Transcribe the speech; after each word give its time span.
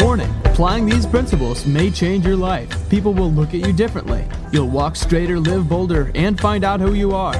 Warning 0.00 0.30
applying 0.44 0.86
these 0.86 1.06
principles 1.06 1.66
may 1.66 1.90
change 1.90 2.24
your 2.24 2.36
life. 2.36 2.68
People 2.88 3.12
will 3.14 3.32
look 3.32 3.48
at 3.48 3.66
you 3.66 3.72
differently. 3.72 4.24
You'll 4.52 4.68
walk 4.68 4.94
straighter, 4.94 5.40
live 5.40 5.68
bolder, 5.68 6.12
and 6.14 6.38
find 6.40 6.62
out 6.62 6.80
who 6.80 6.94
you 6.94 7.12
are. 7.12 7.34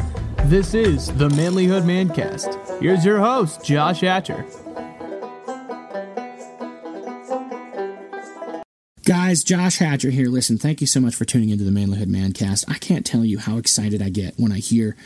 This 0.45 0.75
is 0.75 1.07
the 1.15 1.29
Manlyhood 1.29 1.85
Mancast. 1.85 2.81
Here's 2.81 3.05
your 3.05 3.19
host, 3.21 3.65
Josh 3.65 4.01
Hatcher. 4.01 4.45
Guys, 9.05 9.45
Josh 9.45 9.79
Hatcher 9.79 10.11
here. 10.11 10.29
Listen, 10.29 10.59
thank 10.59 10.81
you 10.81 10.87
so 10.87 11.01
much 11.01 11.15
for 11.15 11.25
tuning 11.25 11.51
into 11.51 11.65
the 11.65 11.71
Manlyhood 11.71 12.07
Mancast. 12.07 12.65
I 12.69 12.79
can't 12.79 13.07
tell 13.07 13.25
you 13.25 13.39
how 13.39 13.59
excited 13.59 14.03
I 14.03 14.09
get 14.09 14.35
when 14.37 14.51
I 14.51 14.59
hear 14.59 14.97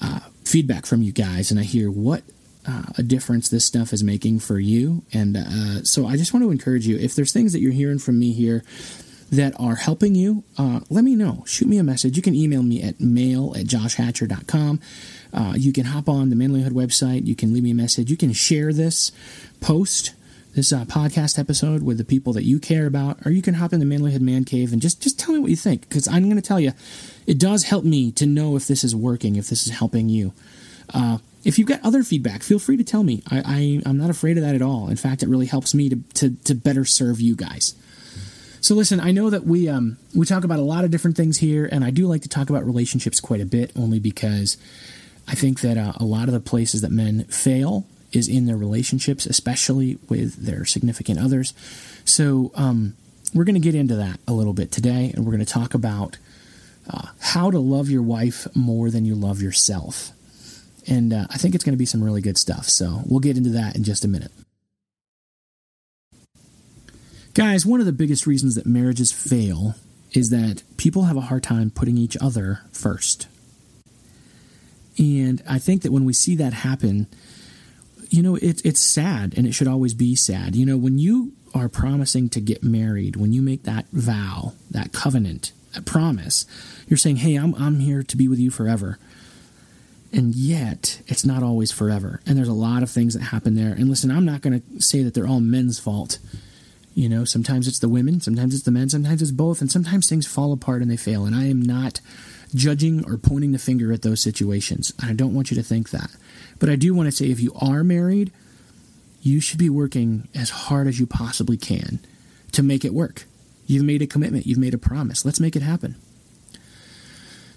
uh, 0.00 0.20
feedback 0.44 0.86
from 0.86 1.02
you 1.02 1.12
guys 1.12 1.50
and 1.50 1.60
I 1.60 1.64
hear 1.64 1.90
what 1.90 2.22
uh, 2.68 2.82
a 2.98 3.02
difference 3.02 3.48
this 3.48 3.64
stuff 3.64 3.92
is 3.92 4.04
making 4.04 4.40
for 4.40 4.58
you. 4.58 5.02
And 5.12 5.36
uh, 5.36 5.84
so 5.84 6.06
I 6.06 6.16
just 6.16 6.34
want 6.34 6.44
to 6.44 6.50
encourage 6.50 6.86
you 6.86 6.98
if 6.98 7.14
there's 7.14 7.32
things 7.32 7.52
that 7.52 7.60
you're 7.60 7.72
hearing 7.72 7.98
from 7.98 8.18
me 8.18 8.32
here 8.32 8.62
that 9.30 9.54
are 9.58 9.76
helping 9.76 10.14
you, 10.14 10.44
uh, 10.58 10.80
let 10.90 11.04
me 11.04 11.14
know. 11.14 11.44
Shoot 11.46 11.68
me 11.68 11.78
a 11.78 11.82
message. 11.82 12.16
You 12.16 12.22
can 12.22 12.34
email 12.34 12.62
me 12.62 12.82
at 12.82 13.00
mail 13.00 13.54
at 13.56 13.66
joshhatcher.com. 13.66 14.80
Uh, 15.32 15.54
you 15.56 15.72
can 15.72 15.86
hop 15.86 16.08
on 16.08 16.30
the 16.30 16.36
Manlyhood 16.36 16.72
website. 16.72 17.26
You 17.26 17.34
can 17.34 17.52
leave 17.52 17.62
me 17.62 17.70
a 17.70 17.74
message. 17.74 18.10
You 18.10 18.16
can 18.16 18.32
share 18.32 18.72
this 18.72 19.12
post 19.60 20.14
this 20.54 20.72
uh, 20.72 20.84
podcast 20.86 21.38
episode 21.38 21.82
with 21.82 21.98
the 21.98 22.04
people 22.04 22.32
that 22.32 22.42
you 22.42 22.58
care 22.58 22.86
about, 22.86 23.24
or 23.24 23.30
you 23.30 23.42
can 23.42 23.54
hop 23.54 23.72
in 23.72 23.80
the 23.80 23.86
Manlyhood 23.86 24.22
Man 24.22 24.44
Cave 24.44 24.72
and 24.72 24.82
just 24.82 25.00
just 25.00 25.18
tell 25.18 25.32
me 25.32 25.38
what 25.38 25.50
you 25.50 25.56
think. 25.56 25.82
Because 25.82 26.08
I'm 26.08 26.24
going 26.24 26.36
to 26.36 26.42
tell 26.42 26.58
you, 26.58 26.72
it 27.26 27.38
does 27.38 27.64
help 27.64 27.84
me 27.84 28.10
to 28.12 28.26
know 28.26 28.56
if 28.56 28.66
this 28.66 28.82
is 28.82 28.96
working, 28.96 29.36
if 29.36 29.48
this 29.48 29.66
is 29.66 29.72
helping 29.74 30.08
you. 30.08 30.32
Uh, 30.92 31.18
if 31.44 31.58
you've 31.58 31.68
got 31.68 31.80
other 31.84 32.02
feedback, 32.02 32.42
feel 32.42 32.58
free 32.58 32.76
to 32.76 32.84
tell 32.84 33.04
me. 33.04 33.22
I, 33.30 33.42
I 33.44 33.88
am 33.88 33.98
not 33.98 34.10
afraid 34.10 34.36
of 34.36 34.44
that 34.44 34.54
at 34.54 34.62
all. 34.62 34.88
In 34.88 34.96
fact, 34.96 35.22
it 35.22 35.28
really 35.28 35.46
helps 35.46 35.74
me 35.74 35.88
to 35.88 35.96
to, 36.14 36.30
to 36.44 36.54
better 36.54 36.84
serve 36.84 37.20
you 37.20 37.36
guys. 37.36 37.74
So 38.60 38.74
listen, 38.74 39.00
I 39.00 39.12
know 39.12 39.30
that 39.30 39.44
we 39.44 39.68
um, 39.68 39.98
we 40.14 40.26
talk 40.26 40.44
about 40.44 40.58
a 40.58 40.62
lot 40.62 40.84
of 40.84 40.90
different 40.90 41.16
things 41.16 41.38
here, 41.38 41.68
and 41.70 41.84
I 41.84 41.90
do 41.90 42.06
like 42.06 42.22
to 42.22 42.28
talk 42.28 42.50
about 42.50 42.66
relationships 42.66 43.20
quite 43.20 43.40
a 43.40 43.46
bit, 43.46 43.72
only 43.76 43.98
because 43.98 44.56
I 45.26 45.34
think 45.34 45.60
that 45.60 45.76
uh, 45.76 45.92
a 45.96 46.04
lot 46.04 46.28
of 46.28 46.34
the 46.34 46.40
places 46.40 46.80
that 46.80 46.90
men 46.90 47.24
fail 47.24 47.86
is 48.12 48.28
in 48.28 48.46
their 48.46 48.56
relationships, 48.56 49.26
especially 49.26 49.98
with 50.08 50.44
their 50.44 50.64
significant 50.64 51.20
others. 51.20 51.52
So, 52.04 52.50
um, 52.54 52.96
we're 53.34 53.44
going 53.44 53.54
to 53.54 53.60
get 53.60 53.74
into 53.74 53.94
that 53.96 54.18
a 54.26 54.32
little 54.32 54.54
bit 54.54 54.72
today, 54.72 55.12
and 55.14 55.24
we're 55.24 55.32
going 55.32 55.44
to 55.44 55.52
talk 55.52 55.74
about 55.74 56.16
uh, 56.88 57.08
how 57.20 57.50
to 57.50 57.58
love 57.58 57.90
your 57.90 58.02
wife 58.02 58.46
more 58.56 58.90
than 58.90 59.04
you 59.04 59.14
love 59.14 59.42
yourself. 59.42 60.12
And 60.88 61.12
uh, 61.12 61.26
I 61.30 61.36
think 61.36 61.54
it's 61.54 61.64
going 61.64 61.74
to 61.74 61.78
be 61.78 61.86
some 61.86 62.02
really 62.02 62.22
good 62.22 62.38
stuff. 62.38 62.68
So, 62.68 63.02
we'll 63.06 63.20
get 63.20 63.36
into 63.36 63.50
that 63.50 63.76
in 63.76 63.84
just 63.84 64.04
a 64.04 64.08
minute. 64.08 64.32
Guys, 67.34 67.64
one 67.64 67.78
of 67.78 67.86
the 67.86 67.92
biggest 67.92 68.26
reasons 68.26 68.56
that 68.56 68.66
marriages 68.66 69.12
fail 69.12 69.76
is 70.12 70.30
that 70.30 70.62
people 70.76 71.04
have 71.04 71.16
a 71.16 71.22
hard 71.22 71.42
time 71.42 71.70
putting 71.70 71.96
each 71.96 72.16
other 72.20 72.60
first. 72.72 73.28
And 74.98 75.42
I 75.48 75.58
think 75.58 75.82
that 75.82 75.92
when 75.92 76.04
we 76.04 76.12
see 76.12 76.34
that 76.36 76.52
happen, 76.52 77.06
you 78.10 78.22
know, 78.22 78.34
it, 78.36 78.64
it's 78.64 78.80
sad 78.80 79.34
and 79.36 79.46
it 79.46 79.52
should 79.52 79.68
always 79.68 79.94
be 79.94 80.16
sad. 80.16 80.56
You 80.56 80.66
know, 80.66 80.76
when 80.76 80.98
you 80.98 81.32
are 81.54 81.68
promising 81.68 82.28
to 82.30 82.40
get 82.40 82.64
married, 82.64 83.16
when 83.16 83.32
you 83.32 83.42
make 83.42 83.62
that 83.64 83.86
vow, 83.92 84.54
that 84.70 84.92
covenant, 84.92 85.52
that 85.74 85.84
promise, 85.84 86.46
you're 86.88 86.96
saying, 86.96 87.16
hey, 87.16 87.36
I'm, 87.36 87.54
I'm 87.54 87.80
here 87.80 88.02
to 88.02 88.16
be 88.16 88.28
with 88.28 88.38
you 88.38 88.50
forever. 88.50 88.98
And 90.12 90.34
yet, 90.34 91.02
it's 91.06 91.24
not 91.24 91.42
always 91.42 91.70
forever. 91.70 92.20
And 92.26 92.38
there's 92.38 92.48
a 92.48 92.54
lot 92.54 92.82
of 92.82 92.90
things 92.90 93.14
that 93.14 93.24
happen 93.24 93.54
there. 93.54 93.72
And 93.72 93.88
listen, 93.90 94.10
I'm 94.10 94.24
not 94.24 94.40
going 94.40 94.60
to 94.60 94.80
say 94.80 95.02
that 95.02 95.14
they're 95.14 95.26
all 95.26 95.40
men's 95.40 95.78
fault. 95.78 96.18
You 96.94 97.08
know, 97.08 97.24
sometimes 97.24 97.68
it's 97.68 97.78
the 97.78 97.88
women, 97.88 98.20
sometimes 98.20 98.54
it's 98.54 98.64
the 98.64 98.70
men, 98.70 98.88
sometimes 98.88 99.22
it's 99.22 99.30
both, 99.30 99.60
and 99.60 99.70
sometimes 99.70 100.08
things 100.08 100.26
fall 100.26 100.52
apart 100.52 100.82
and 100.82 100.90
they 100.90 100.96
fail. 100.96 101.26
And 101.26 101.36
I 101.36 101.44
am 101.44 101.62
not 101.62 102.00
judging 102.54 103.04
or 103.04 103.16
pointing 103.18 103.52
the 103.52 103.58
finger 103.58 103.92
at 103.92 104.02
those 104.02 104.22
situations. 104.22 104.92
And 105.00 105.10
I 105.10 105.14
don't 105.14 105.34
want 105.34 105.50
you 105.50 105.56
to 105.56 105.62
think 105.62 105.90
that. 105.90 106.10
But 106.58 106.70
I 106.70 106.76
do 106.76 106.94
want 106.94 107.06
to 107.06 107.12
say 107.12 107.26
if 107.26 107.40
you 107.40 107.52
are 107.60 107.84
married, 107.84 108.32
you 109.22 109.40
should 109.40 109.58
be 109.58 109.70
working 109.70 110.28
as 110.34 110.50
hard 110.50 110.86
as 110.86 110.98
you 110.98 111.06
possibly 111.06 111.56
can 111.56 112.00
to 112.52 112.62
make 112.62 112.84
it 112.84 112.94
work. 112.94 113.24
You've 113.66 113.84
made 113.84 114.00
a 114.00 114.06
commitment, 114.06 114.46
you've 114.46 114.58
made 114.58 114.74
a 114.74 114.78
promise. 114.78 115.24
Let's 115.24 115.40
make 115.40 115.54
it 115.54 115.62
happen. 115.62 115.96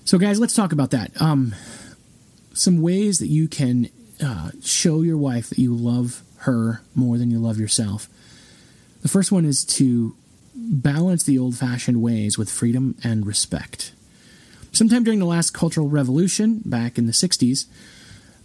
So, 0.03 0.17
guys, 0.17 0.39
let's 0.39 0.55
talk 0.55 0.73
about 0.73 0.91
that. 0.91 1.19
Um, 1.21 1.55
some 2.53 2.81
ways 2.81 3.19
that 3.19 3.27
you 3.27 3.47
can 3.47 3.89
uh, 4.23 4.51
show 4.63 5.01
your 5.01 5.17
wife 5.17 5.49
that 5.49 5.59
you 5.59 5.73
love 5.73 6.21
her 6.39 6.81
more 6.95 7.17
than 7.17 7.31
you 7.31 7.39
love 7.39 7.59
yourself. 7.59 8.07
The 9.01 9.07
first 9.07 9.31
one 9.31 9.45
is 9.45 9.65
to 9.65 10.15
balance 10.55 11.23
the 11.23 11.39
old 11.39 11.57
fashioned 11.57 12.01
ways 12.01 12.37
with 12.37 12.49
freedom 12.49 12.95
and 13.03 13.25
respect. 13.25 13.93
Sometime 14.71 15.03
during 15.03 15.19
the 15.19 15.25
last 15.25 15.51
cultural 15.51 15.89
revolution, 15.89 16.61
back 16.63 16.97
in 16.97 17.05
the 17.05 17.11
60s, 17.11 17.65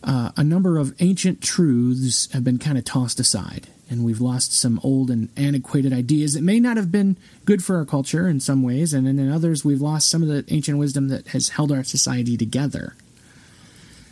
uh, 0.03 0.31
a 0.37 0.45
number 0.45 0.79
of 0.79 0.95
ancient 1.01 1.43
truths 1.43 2.31
have 2.33 2.45
been 2.45 2.59
kind 2.59 2.79
of 2.79 2.85
tossed 2.85 3.21
aside, 3.21 3.69
and 3.89 4.05
we've 4.05 4.21
lost 4.21 4.53
some 4.53 4.81
old 4.83 5.11
and 5.11 5.29
antiquated 5.37 5.93
ideas 5.93 6.35
that 6.35 6.43
may 6.43 6.61
not 6.61 6.77
have 6.77 6.91
been 6.91 7.17
good 7.45 7.63
for 7.63 7.77
our 7.77 7.85
culture 7.85 8.29
in 8.29 8.41
some 8.41 8.63
ways, 8.63 8.93
and 8.93 9.07
in 9.07 9.31
others, 9.31 9.65
we've 9.65 9.81
lost 9.81 10.09
some 10.09 10.23
of 10.23 10.29
the 10.29 10.45
ancient 10.53 10.79
wisdom 10.79 11.09
that 11.09 11.29
has 11.29 11.51
held 11.51 11.71
our 11.71 11.85
society 11.85 12.37
together. 12.37 12.95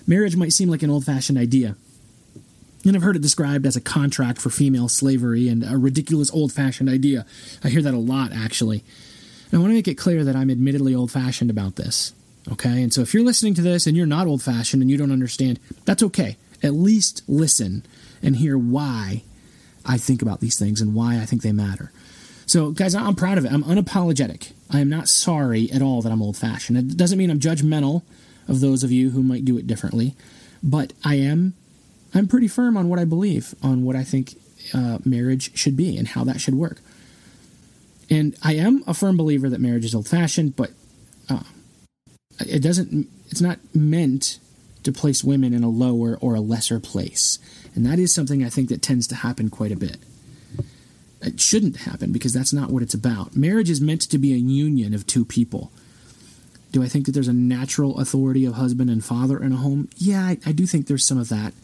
Marriage 0.06 0.37
might 0.37 0.53
seem 0.53 0.69
like 0.69 0.82
an 0.82 0.91
old 0.91 1.04
fashioned 1.04 1.38
idea, 1.38 1.76
and 2.84 2.94
I've 2.94 3.03
heard 3.03 3.16
it 3.16 3.22
described 3.22 3.66
as 3.66 3.76
a 3.76 3.81
contract 3.81 4.41
for 4.41 4.50
female 4.50 4.88
slavery 4.88 5.48
and 5.48 5.65
a 5.65 5.78
ridiculous 5.78 6.31
old 6.32 6.53
fashioned 6.53 6.91
idea. 6.91 7.25
I 7.62 7.70
hear 7.70 7.82
that 7.82 7.94
a 7.94 7.98
lot, 7.98 8.32
actually. 8.32 8.84
And 9.47 9.54
I 9.54 9.59
want 9.59 9.70
to 9.70 9.75
make 9.75 9.88
it 9.88 9.94
clear 9.94 10.25
that 10.25 10.37
I'm 10.37 10.50
admittedly 10.50 10.94
old 10.94 11.10
fashioned 11.10 11.50
about 11.50 11.76
this. 11.76 12.12
Okay? 12.50 12.82
And 12.82 12.93
so 12.93 13.00
if 13.00 13.14
you're 13.14 13.25
listening 13.25 13.54
to 13.54 13.62
this 13.62 13.87
and 13.87 13.97
you're 13.97 14.06
not 14.06 14.26
old 14.26 14.43
fashioned 14.43 14.82
and 14.82 14.91
you 14.91 14.98
don't 14.98 15.12
understand, 15.12 15.59
that's 15.87 16.03
okay. 16.03 16.37
At 16.62 16.75
least 16.75 17.22
listen 17.26 17.84
and 18.22 18.37
hear 18.37 18.59
why 18.59 19.22
I 19.87 19.97
think 19.97 20.20
about 20.20 20.41
these 20.41 20.59
things 20.59 20.81
and 20.81 20.94
why 20.94 21.19
I 21.19 21.26
think 21.26 21.43
they 21.43 21.53
matter. 21.53 21.91
So, 22.47 22.72
guys, 22.72 22.94
I'm 22.94 23.14
proud 23.14 23.38
of 23.38 23.47
it. 23.47 23.53
I'm 23.53 23.64
unapologetic. 23.64 24.53
I 24.70 24.81
am 24.81 24.91
not 24.91 25.09
sorry 25.09 25.70
at 25.70 25.81
all 25.81 26.03
that 26.03 26.12
I'm 26.12 26.20
old 26.20 26.37
fashioned. 26.37 26.76
It 26.76 26.97
doesn't 26.97 27.19
mean 27.19 27.31
I'm 27.31 27.41
judgmental 27.41 28.03
of 28.49 28.60
those 28.60 28.82
of 28.82 28.93
you 28.93 29.10
who 29.10 29.22
might 29.22 29.44
do 29.44 29.56
it 29.59 29.66
differently, 29.66 30.15
but 30.62 30.93
I 31.05 31.16
am. 31.16 31.55
I'm 32.15 32.28
pretty 32.28 32.49
firm 32.49 32.77
on 32.77 32.88
what 32.88 32.99
I 32.99 33.05
believe, 33.05 33.55
on 33.62 33.84
what 33.84 33.97
I 33.97 34.05
think 34.05 34.37
uh, 34.72 34.99
marriage 35.05 35.56
should 35.56 35.77
be 35.77 35.97
and 35.97 36.09
how 36.09 36.22
that 36.25 36.41
should 36.41 36.55
work. 36.55 36.81
And 38.09 38.37
I 38.43 38.55
am 38.55 38.84
a 38.87 38.94
firm 38.94 39.16
believer 39.16 39.49
that 39.49 39.60
marriage 39.60 39.84
is 39.84 39.94
old 39.94 40.06
fashioned, 40.06 40.55
but 40.55 40.71
uh, 41.28 41.43
it 42.41 42.62
doesn't 42.62 43.09
it's 43.31 43.41
not 43.41 43.59
meant 43.75 44.38
to 44.82 44.93
place 44.93 45.25
women 45.25 45.53
in 45.53 45.65
a 45.65 45.69
lower 45.69 46.19
or 46.21 46.34
a 46.34 46.41
lesser 46.41 46.78
place 46.81 47.38
and 47.75 47.87
that 47.87 47.99
is 47.99 48.15
something 48.15 48.44
i 48.44 48.49
think 48.49 48.69
that 48.69 48.82
tends 48.82 49.06
to 49.06 49.15
happen 49.15 49.50
quite 49.50 49.72
a 49.72 49.76
bit 49.76 49.99
it 51.22 51.41
shouldn't 51.41 51.78
happen 51.78 52.12
because 52.12 52.32
that's 52.32 52.53
not 52.53 52.71
what 52.71 52.82
it's 52.82 52.94
about 52.94 53.37
marriage 53.37 53.71
is 53.71 53.81
meant 53.81 54.03
to 54.03 54.19
be 54.19 54.32
a 54.32 54.37
union 54.37 54.94
of 54.94 55.06
two 55.06 55.25
people 55.25 55.71
do 56.74 56.82
i 56.82 56.88
think 56.88 57.06
that 57.06 57.12
there's 57.12 57.28
a 57.28 57.32
natural 57.32 57.98
authority 58.00 58.44
of 58.44 58.54
husband 58.54 58.90
and 58.90 59.04
father 59.04 59.42
in 59.42 59.52
a 59.52 59.56
home 59.56 59.88
yeah 59.96 60.22
i, 60.22 60.38
I 60.44 60.52
do 60.52 60.66
think 60.66 60.86
there's 60.86 61.04
some 61.04 61.18
of 61.18 61.28
that 61.28 61.54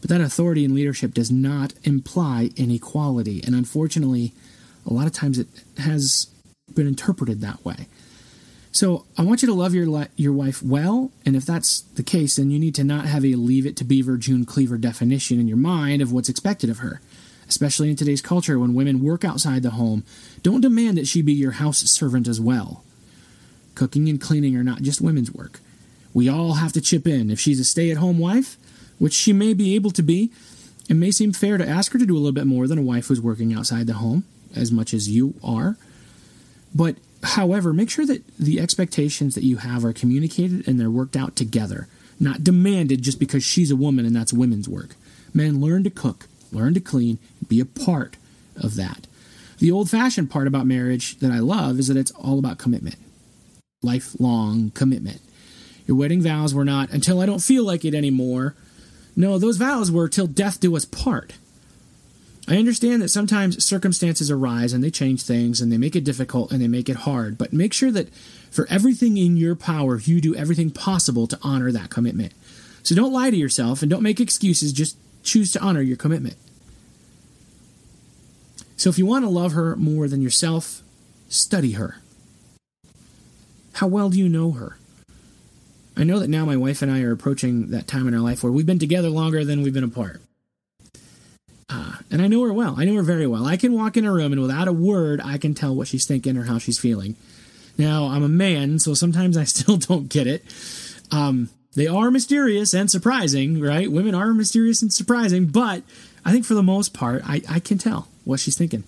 but 0.00 0.10
that 0.10 0.20
authority 0.20 0.64
and 0.64 0.74
leadership 0.74 1.14
does 1.14 1.30
not 1.30 1.72
imply 1.84 2.50
inequality 2.56 3.42
and 3.46 3.54
unfortunately 3.54 4.32
a 4.84 4.92
lot 4.92 5.06
of 5.06 5.12
times 5.12 5.38
it 5.38 5.48
has 5.78 6.26
been 6.74 6.86
interpreted 6.86 7.40
that 7.40 7.64
way 7.64 7.86
so 8.76 9.06
I 9.16 9.22
want 9.22 9.40
you 9.40 9.48
to 9.48 9.54
love 9.54 9.72
your 9.72 10.06
your 10.16 10.34
wife 10.34 10.62
well, 10.62 11.10
and 11.24 11.34
if 11.34 11.46
that's 11.46 11.80
the 11.80 12.02
case, 12.02 12.36
then 12.36 12.50
you 12.50 12.58
need 12.58 12.74
to 12.74 12.84
not 12.84 13.06
have 13.06 13.24
a 13.24 13.34
leave 13.34 13.64
it 13.64 13.74
to 13.78 13.84
Beaver 13.84 14.18
June 14.18 14.44
Cleaver 14.44 14.76
definition 14.76 15.40
in 15.40 15.48
your 15.48 15.56
mind 15.56 16.02
of 16.02 16.12
what's 16.12 16.28
expected 16.28 16.68
of 16.68 16.80
her. 16.80 17.00
Especially 17.48 17.88
in 17.88 17.96
today's 17.96 18.20
culture 18.20 18.58
when 18.58 18.74
women 18.74 19.02
work 19.02 19.24
outside 19.24 19.62
the 19.62 19.70
home, 19.70 20.04
don't 20.42 20.60
demand 20.60 20.98
that 20.98 21.06
she 21.06 21.22
be 21.22 21.32
your 21.32 21.52
house 21.52 21.78
servant 21.90 22.28
as 22.28 22.38
well. 22.38 22.84
Cooking 23.76 24.08
and 24.08 24.20
cleaning 24.20 24.56
are 24.56 24.64
not 24.64 24.82
just 24.82 25.00
women's 25.00 25.32
work. 25.32 25.60
We 26.12 26.28
all 26.28 26.54
have 26.54 26.72
to 26.72 26.80
chip 26.80 27.06
in. 27.06 27.30
If 27.30 27.38
she's 27.38 27.60
a 27.60 27.64
stay 27.64 27.92
at 27.92 27.98
home 27.98 28.18
wife, 28.18 28.56
which 28.98 29.12
she 29.12 29.32
may 29.32 29.54
be 29.54 29.76
able 29.76 29.92
to 29.92 30.02
be, 30.02 30.32
it 30.88 30.94
may 30.94 31.12
seem 31.12 31.32
fair 31.32 31.58
to 31.58 31.68
ask 31.68 31.92
her 31.92 31.98
to 32.00 32.06
do 32.06 32.14
a 32.14 32.18
little 32.18 32.32
bit 32.32 32.46
more 32.46 32.66
than 32.66 32.78
a 32.78 32.82
wife 32.82 33.06
who's 33.06 33.20
working 33.20 33.54
outside 33.54 33.86
the 33.86 33.94
home, 33.94 34.24
as 34.56 34.72
much 34.72 34.92
as 34.92 35.08
you 35.08 35.34
are. 35.44 35.76
But 36.74 36.96
However, 37.26 37.72
make 37.72 37.90
sure 37.90 38.06
that 38.06 38.26
the 38.38 38.60
expectations 38.60 39.34
that 39.34 39.44
you 39.44 39.56
have 39.58 39.84
are 39.84 39.92
communicated 39.92 40.66
and 40.66 40.78
they're 40.78 40.90
worked 40.90 41.16
out 41.16 41.34
together, 41.34 41.88
not 42.20 42.44
demanded 42.44 43.02
just 43.02 43.18
because 43.18 43.42
she's 43.42 43.70
a 43.70 43.76
woman 43.76 44.06
and 44.06 44.14
that's 44.14 44.32
women's 44.32 44.68
work. 44.68 44.94
Men, 45.34 45.60
learn 45.60 45.82
to 45.84 45.90
cook, 45.90 46.28
learn 46.52 46.74
to 46.74 46.80
clean, 46.80 47.18
be 47.46 47.58
a 47.60 47.64
part 47.64 48.16
of 48.56 48.76
that. 48.76 49.06
The 49.58 49.72
old 49.72 49.90
fashioned 49.90 50.30
part 50.30 50.46
about 50.46 50.66
marriage 50.66 51.18
that 51.18 51.32
I 51.32 51.40
love 51.40 51.78
is 51.78 51.88
that 51.88 51.96
it's 51.96 52.12
all 52.12 52.38
about 52.38 52.58
commitment, 52.58 52.96
lifelong 53.86 54.70
commitment. 54.72 55.22
Your 55.86 55.96
wedding 55.96 56.20
vows 56.20 56.52
were 56.52 56.64
not 56.64 56.90
until 56.90 57.20
I 57.20 57.26
don't 57.26 57.38
feel 57.38 57.64
like 57.64 57.84
it 57.84 57.94
anymore. 57.94 58.54
No, 59.14 59.38
those 59.38 59.56
vows 59.56 59.90
were 59.90 60.08
till 60.08 60.26
death 60.26 60.60
do 60.60 60.76
us 60.76 60.84
part. 60.84 61.34
I 62.48 62.58
understand 62.58 63.02
that 63.02 63.08
sometimes 63.08 63.64
circumstances 63.64 64.30
arise 64.30 64.72
and 64.72 64.84
they 64.84 64.90
change 64.90 65.22
things 65.22 65.60
and 65.60 65.72
they 65.72 65.78
make 65.78 65.96
it 65.96 66.04
difficult 66.04 66.52
and 66.52 66.60
they 66.60 66.68
make 66.68 66.88
it 66.88 66.96
hard, 66.98 67.38
but 67.38 67.52
make 67.52 67.72
sure 67.72 67.90
that 67.90 68.12
for 68.50 68.66
everything 68.68 69.16
in 69.16 69.36
your 69.36 69.56
power, 69.56 69.98
you 69.98 70.20
do 70.20 70.34
everything 70.36 70.70
possible 70.70 71.26
to 71.26 71.38
honor 71.42 71.72
that 71.72 71.90
commitment. 71.90 72.32
So 72.84 72.94
don't 72.94 73.12
lie 73.12 73.30
to 73.30 73.36
yourself 73.36 73.82
and 73.82 73.90
don't 73.90 74.02
make 74.02 74.20
excuses, 74.20 74.72
just 74.72 74.96
choose 75.24 75.50
to 75.52 75.60
honor 75.60 75.80
your 75.80 75.96
commitment. 75.96 76.36
So 78.76 78.90
if 78.90 78.98
you 78.98 79.06
want 79.06 79.24
to 79.24 79.28
love 79.28 79.52
her 79.52 79.74
more 79.74 80.06
than 80.06 80.22
yourself, 80.22 80.82
study 81.28 81.72
her. 81.72 81.96
How 83.76 83.86
well 83.86 84.08
do 84.08 84.18
you 84.18 84.28
know 84.28 84.52
her? 84.52 84.78
I 85.98 86.04
know 86.04 86.18
that 86.18 86.30
now 86.30 86.46
my 86.46 86.56
wife 86.56 86.80
and 86.80 86.90
I 86.90 87.02
are 87.02 87.12
approaching 87.12 87.70
that 87.72 87.86
time 87.86 88.08
in 88.08 88.14
our 88.14 88.20
life 88.20 88.42
where 88.42 88.50
we've 88.52 88.64
been 88.64 88.78
together 88.78 89.10
longer 89.10 89.44
than 89.44 89.60
we've 89.60 89.74
been 89.74 89.84
apart. 89.84 90.22
Uh, 91.68 91.96
and 92.10 92.22
I 92.22 92.26
know 92.26 92.42
her 92.44 92.54
well. 92.54 92.76
I 92.78 92.86
know 92.86 92.94
her 92.94 93.02
very 93.02 93.26
well. 93.26 93.44
I 93.44 93.58
can 93.58 93.74
walk 93.74 93.98
in 93.98 94.06
a 94.06 94.12
room 94.12 94.32
and 94.32 94.40
without 94.40 94.66
a 94.66 94.72
word, 94.72 95.20
I 95.22 95.36
can 95.36 95.52
tell 95.52 95.74
what 95.74 95.88
she's 95.88 96.06
thinking 96.06 96.38
or 96.38 96.44
how 96.44 96.58
she's 96.58 96.78
feeling. 96.78 97.16
Now, 97.76 98.06
I'm 98.06 98.22
a 98.22 98.30
man, 98.30 98.78
so 98.78 98.94
sometimes 98.94 99.36
I 99.36 99.44
still 99.54 99.76
don't 99.76 100.08
get 100.08 100.26
it. 100.26 100.42
Um, 101.10 101.50
they 101.74 101.86
are 101.86 102.10
mysterious 102.10 102.72
and 102.72 102.90
surprising, 102.90 103.60
right? 103.60 103.92
Women 103.92 104.14
are 104.14 104.32
mysterious 104.32 104.80
and 104.80 104.90
surprising, 104.90 105.46
but 105.48 105.82
I 106.24 106.32
think 106.32 106.46
for 106.46 106.54
the 106.54 106.62
most 106.62 106.94
part, 106.94 107.20
I, 107.26 107.42
I 107.46 107.60
can 107.60 107.76
tell 107.76 108.08
what 108.24 108.40
she's 108.40 108.56
thinking. 108.56 108.84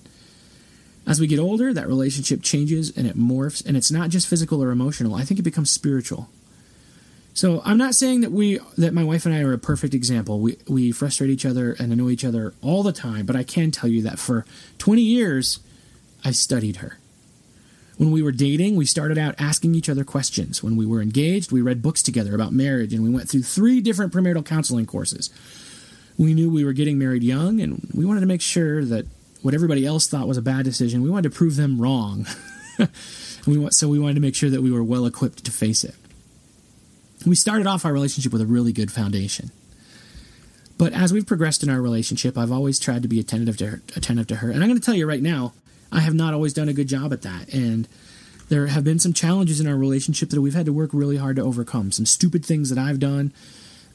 As 1.08 1.20
we 1.20 1.26
get 1.26 1.38
older, 1.38 1.72
that 1.72 1.88
relationship 1.88 2.42
changes 2.42 2.94
and 2.94 3.06
it 3.06 3.16
morphs, 3.16 3.64
and 3.64 3.78
it's 3.78 3.90
not 3.90 4.10
just 4.10 4.28
physical 4.28 4.62
or 4.62 4.70
emotional. 4.70 5.14
I 5.14 5.24
think 5.24 5.40
it 5.40 5.42
becomes 5.42 5.70
spiritual. 5.70 6.28
So 7.32 7.62
I'm 7.64 7.78
not 7.78 7.94
saying 7.94 8.20
that 8.20 8.30
we 8.30 8.58
that 8.76 8.92
my 8.92 9.04
wife 9.04 9.24
and 9.24 9.34
I 9.34 9.40
are 9.40 9.54
a 9.54 9.58
perfect 9.58 9.94
example. 9.94 10.38
We 10.40 10.58
we 10.66 10.92
frustrate 10.92 11.30
each 11.30 11.46
other 11.46 11.72
and 11.72 11.92
annoy 11.92 12.10
each 12.10 12.26
other 12.26 12.52
all 12.60 12.82
the 12.82 12.92
time, 12.92 13.24
but 13.24 13.36
I 13.36 13.42
can 13.42 13.70
tell 13.70 13.88
you 13.88 14.02
that 14.02 14.18
for 14.18 14.44
20 14.78 15.00
years 15.00 15.60
I 16.24 16.32
studied 16.32 16.76
her. 16.76 16.98
When 17.96 18.10
we 18.10 18.22
were 18.22 18.32
dating, 18.32 18.76
we 18.76 18.84
started 18.84 19.16
out 19.16 19.34
asking 19.38 19.74
each 19.74 19.88
other 19.88 20.04
questions. 20.04 20.62
When 20.62 20.76
we 20.76 20.84
were 20.84 21.00
engaged, 21.00 21.52
we 21.52 21.62
read 21.62 21.80
books 21.80 22.02
together 22.02 22.34
about 22.34 22.52
marriage 22.52 22.92
and 22.92 23.02
we 23.02 23.10
went 23.10 23.30
through 23.30 23.44
three 23.44 23.80
different 23.80 24.12
premarital 24.12 24.44
counseling 24.44 24.86
courses. 24.86 25.30
We 26.18 26.34
knew 26.34 26.50
we 26.50 26.64
were 26.64 26.72
getting 26.74 26.98
married 26.98 27.22
young 27.22 27.60
and 27.60 27.88
we 27.94 28.04
wanted 28.04 28.20
to 28.20 28.26
make 28.26 28.42
sure 28.42 28.84
that 28.84 29.06
what 29.42 29.54
everybody 29.54 29.86
else 29.86 30.06
thought 30.06 30.28
was 30.28 30.36
a 30.36 30.42
bad 30.42 30.64
decision, 30.64 31.02
we 31.02 31.10
wanted 31.10 31.30
to 31.30 31.36
prove 31.36 31.56
them 31.56 31.80
wrong. 31.80 32.26
we, 33.46 33.70
so 33.70 33.88
we 33.88 33.98
wanted 33.98 34.14
to 34.14 34.20
make 34.20 34.34
sure 34.34 34.50
that 34.50 34.62
we 34.62 34.70
were 34.70 34.82
well 34.82 35.06
equipped 35.06 35.44
to 35.44 35.50
face 35.50 35.84
it 35.84 35.94
we 37.26 37.34
started 37.34 37.66
off 37.66 37.84
our 37.84 37.92
relationship 37.92 38.32
with 38.32 38.42
a 38.42 38.46
really 38.46 38.72
good 38.72 38.92
foundation. 38.92 39.50
But 40.76 40.92
as 40.92 41.12
we've 41.12 41.26
progressed 41.26 41.62
in 41.62 41.70
our 41.70 41.80
relationship, 41.80 42.38
I've 42.38 42.52
always 42.52 42.78
tried 42.78 43.02
to 43.02 43.08
be 43.08 43.18
attentive 43.18 43.56
to 43.58 43.66
her, 43.66 43.82
attentive 43.96 44.28
to 44.28 44.36
her. 44.36 44.50
And 44.50 44.62
I'm 44.62 44.68
going 44.68 44.80
to 44.80 44.84
tell 44.84 44.94
you 44.94 45.08
right 45.08 45.22
now, 45.22 45.52
I 45.90 46.00
have 46.00 46.14
not 46.14 46.34
always 46.34 46.52
done 46.52 46.68
a 46.68 46.72
good 46.72 46.88
job 46.88 47.12
at 47.12 47.22
that. 47.22 47.52
And 47.52 47.88
there 48.48 48.68
have 48.68 48.84
been 48.84 48.98
some 48.98 49.12
challenges 49.12 49.60
in 49.60 49.66
our 49.66 49.76
relationship 49.76 50.30
that 50.30 50.40
we've 50.40 50.54
had 50.54 50.66
to 50.66 50.72
work 50.72 50.90
really 50.92 51.16
hard 51.16 51.36
to 51.36 51.42
overcome. 51.42 51.90
Some 51.90 52.06
stupid 52.06 52.44
things 52.44 52.70
that 52.70 52.78
I've 52.78 53.00
done, 53.00 53.32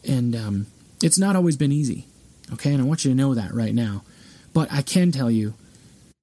and 0.07 0.35
um, 0.35 0.67
it's 1.01 1.17
not 1.17 1.35
always 1.35 1.55
been 1.55 1.71
easy. 1.71 2.05
Okay, 2.51 2.73
and 2.73 2.81
I 2.81 2.85
want 2.85 3.05
you 3.05 3.11
to 3.11 3.15
know 3.15 3.33
that 3.33 3.53
right 3.53 3.73
now. 3.73 4.03
But 4.53 4.71
I 4.71 4.81
can 4.81 5.11
tell 5.11 5.31
you, 5.31 5.55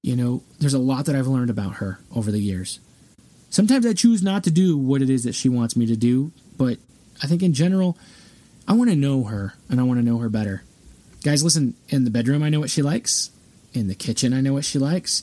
you 0.02 0.16
know, 0.16 0.42
there's 0.58 0.74
a 0.74 0.78
lot 0.78 1.06
that 1.06 1.16
I've 1.16 1.26
learned 1.26 1.50
about 1.50 1.76
her 1.76 1.98
over 2.14 2.30
the 2.30 2.40
years. 2.40 2.80
Sometimes 3.50 3.84
I 3.84 3.92
choose 3.92 4.22
not 4.22 4.44
to 4.44 4.50
do 4.50 4.76
what 4.76 5.02
it 5.02 5.10
is 5.10 5.24
that 5.24 5.34
she 5.34 5.48
wants 5.48 5.76
me 5.76 5.84
to 5.86 5.96
do, 5.96 6.32
but 6.56 6.78
I 7.22 7.26
think 7.26 7.42
in 7.42 7.52
general, 7.52 7.98
I 8.66 8.74
want 8.74 8.90
to 8.90 8.96
know 8.96 9.24
her 9.24 9.54
and 9.68 9.80
I 9.80 9.82
want 9.82 9.98
to 9.98 10.06
know 10.06 10.18
her 10.18 10.28
better. 10.28 10.62
Guys, 11.24 11.42
listen, 11.42 11.74
in 11.88 12.04
the 12.04 12.10
bedroom, 12.10 12.42
I 12.42 12.48
know 12.48 12.60
what 12.60 12.70
she 12.70 12.82
likes. 12.82 13.30
In 13.74 13.88
the 13.88 13.94
kitchen, 13.94 14.32
I 14.32 14.40
know 14.40 14.52
what 14.52 14.64
she 14.64 14.78
likes. 14.78 15.22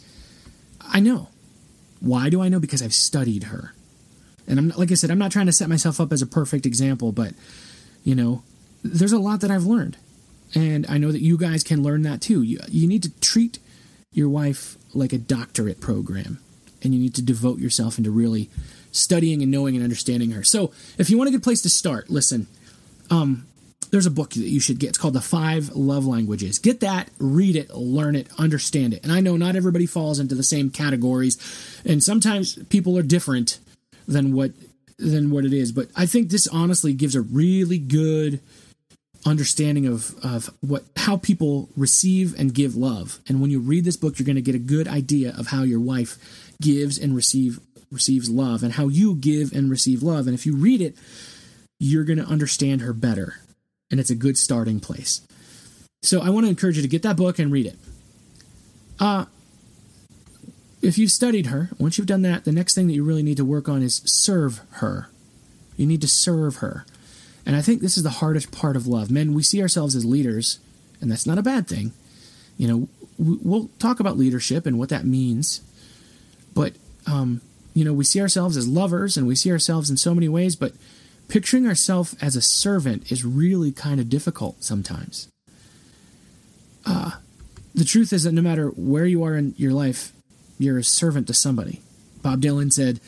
I 0.81 0.99
know. 0.99 1.29
Why 1.99 2.29
do 2.29 2.41
I 2.41 2.49
know? 2.49 2.59
Because 2.59 2.81
I've 2.81 2.93
studied 2.93 3.45
her. 3.45 3.73
And 4.47 4.59
I'm 4.59 4.69
like 4.69 4.91
I 4.91 4.95
said, 4.95 5.11
I'm 5.11 5.17
not 5.17 5.31
trying 5.31 5.47
to 5.47 5.51
set 5.51 5.69
myself 5.69 5.99
up 5.99 6.13
as 6.13 6.21
a 6.21 6.27
perfect 6.27 6.65
example, 6.65 7.11
but 7.11 7.33
you 8.03 8.15
know, 8.15 8.43
there's 8.83 9.11
a 9.11 9.19
lot 9.19 9.41
that 9.41 9.51
I've 9.51 9.65
learned. 9.65 9.97
And 10.55 10.85
I 10.87 10.97
know 10.97 11.11
that 11.11 11.21
you 11.21 11.37
guys 11.37 11.63
can 11.63 11.83
learn 11.83 12.03
that 12.03 12.21
too. 12.21 12.41
You, 12.41 12.59
you 12.69 12.87
need 12.87 13.03
to 13.03 13.19
treat 13.19 13.59
your 14.11 14.29
wife 14.29 14.77
like 14.93 15.13
a 15.13 15.17
doctorate 15.17 15.81
program, 15.81 16.39
and 16.81 16.93
you 16.93 16.99
need 16.99 17.15
to 17.15 17.21
devote 17.21 17.59
yourself 17.59 17.97
into 17.97 18.11
really 18.11 18.49
studying 18.91 19.41
and 19.41 19.51
knowing 19.51 19.75
and 19.75 19.83
understanding 19.83 20.31
her. 20.31 20.43
So, 20.43 20.71
if 20.97 21.09
you 21.09 21.17
want 21.17 21.27
a 21.27 21.31
good 21.31 21.43
place 21.43 21.61
to 21.63 21.69
start, 21.69 22.09
listen. 22.09 22.47
Um, 23.09 23.47
there's 23.89 24.05
a 24.05 24.11
book 24.11 24.31
that 24.31 24.39
you 24.39 24.59
should 24.59 24.79
get. 24.79 24.89
It's 24.89 24.97
called 24.97 25.13
The 25.13 25.21
Five 25.21 25.69
Love 25.69 26.05
Languages. 26.05 26.59
Get 26.59 26.81
that, 26.81 27.09
read 27.19 27.55
it, 27.55 27.73
learn 27.73 28.15
it, 28.15 28.27
understand 28.37 28.93
it. 28.93 29.03
And 29.03 29.13
I 29.13 29.21
know 29.21 29.37
not 29.37 29.55
everybody 29.55 29.85
falls 29.85 30.19
into 30.19 30.35
the 30.35 30.43
same 30.43 30.69
categories, 30.69 31.37
and 31.85 32.03
sometimes 32.03 32.61
people 32.65 32.97
are 32.97 33.03
different 33.03 33.59
than 34.07 34.33
what 34.33 34.51
than 34.97 35.29
what 35.29 35.45
it 35.45 35.53
is. 35.53 35.71
But 35.71 35.89
I 35.95 36.05
think 36.05 36.29
this 36.29 36.47
honestly 36.47 36.93
gives 36.93 37.15
a 37.15 37.21
really 37.21 37.77
good 37.77 38.41
understanding 39.27 39.85
of 39.85 40.15
of 40.23 40.49
what 40.61 40.83
how 40.95 41.17
people 41.17 41.69
receive 41.75 42.37
and 42.39 42.53
give 42.53 42.75
love. 42.75 43.19
And 43.27 43.41
when 43.41 43.51
you 43.51 43.59
read 43.59 43.85
this 43.85 43.97
book, 43.97 44.17
you're 44.17 44.25
going 44.25 44.35
to 44.35 44.41
get 44.41 44.55
a 44.55 44.59
good 44.59 44.87
idea 44.87 45.35
of 45.37 45.47
how 45.47 45.63
your 45.63 45.79
wife 45.79 46.17
gives 46.61 46.97
and 46.97 47.15
receive 47.15 47.59
receives 47.91 48.29
love 48.29 48.63
and 48.63 48.73
how 48.73 48.87
you 48.87 49.15
give 49.15 49.51
and 49.53 49.69
receive 49.69 50.03
love. 50.03 50.27
And 50.27 50.33
if 50.33 50.45
you 50.45 50.55
read 50.55 50.81
it, 50.81 50.95
you're 51.79 52.03
going 52.03 52.19
to 52.19 52.25
understand 52.25 52.81
her 52.81 52.93
better. 52.93 53.39
And 53.89 53.99
it's 53.99 54.09
a 54.09 54.15
good 54.15 54.37
starting 54.37 54.79
place. 54.79 55.21
So 56.01 56.21
I 56.21 56.29
want 56.29 56.45
to 56.45 56.49
encourage 56.49 56.75
you 56.75 56.81
to 56.81 56.87
get 56.87 57.03
that 57.03 57.17
book 57.17 57.39
and 57.39 57.51
read 57.51 57.65
it. 57.65 57.75
Uh, 58.99 59.25
if 60.81 60.97
you've 60.97 61.11
studied 61.11 61.47
her, 61.47 61.69
once 61.79 61.97
you've 61.97 62.07
done 62.07 62.21
that, 62.23 62.45
the 62.45 62.51
next 62.51 62.75
thing 62.75 62.87
that 62.87 62.93
you 62.93 63.03
really 63.03 63.23
need 63.23 63.37
to 63.37 63.45
work 63.45 63.67
on 63.67 63.81
is 63.81 64.01
serve 64.05 64.61
her. 64.71 65.09
You 65.75 65.85
need 65.85 66.01
to 66.01 66.07
serve 66.07 66.57
her. 66.57 66.85
And 67.47 67.55
I 67.55 67.61
think 67.61 67.81
this 67.81 67.95
is 67.95 68.03
the 68.03 68.09
hardest 68.09 68.51
part 68.51 68.75
of 68.75 68.87
love. 68.87 69.09
Men, 69.09 69.33
we 69.33 69.41
see 69.41 69.61
ourselves 69.61 69.95
as 69.95 70.03
leaders, 70.03 70.59
and 70.99 71.09
that's 71.09 71.25
not 71.25 71.37
a 71.37 71.41
bad 71.43 71.65
thing. 71.65 71.93
You 72.57 72.67
know, 72.67 72.89
we'll 73.17 73.69
talk 73.79 74.01
about 74.01 74.17
leadership 74.17 74.65
and 74.65 74.77
what 74.77 74.89
that 74.89 75.05
means. 75.05 75.61
But 76.53 76.73
um, 77.05 77.39
you 77.73 77.85
know, 77.85 77.93
we 77.93 78.03
see 78.03 78.19
ourselves 78.19 78.57
as 78.57 78.67
lovers 78.67 79.15
and 79.15 79.25
we 79.27 79.35
see 79.35 79.51
ourselves 79.51 79.89
in 79.89 79.95
so 79.95 80.13
many 80.13 80.27
ways, 80.27 80.57
but 80.57 80.73
picturing 81.29 81.65
ourselves 81.65 82.15
as 82.21 82.35
a 82.35 82.41
servant 82.41 83.11
is 83.11 83.23
really 83.23 83.71
kind 83.71 84.01
of 84.01 84.09
difficult 84.09 84.61
sometimes. 84.61 85.29
Uh, 86.85 87.11
the 87.73 87.85
truth 87.85 88.11
is 88.11 88.23
that 88.23 88.33
no 88.33 88.41
matter 88.41 88.69
where 88.69 89.05
you 89.05 89.23
are 89.23 89.37
in 89.37 89.53
your 89.55 89.71
life, 89.71 90.11
you're 90.59 90.79
a 90.79 90.83
servant 90.83 91.27
to 91.27 91.33
somebody. 91.33 91.81
Bob 92.21 92.41
Dylan 92.41 92.73
said, 92.73 92.99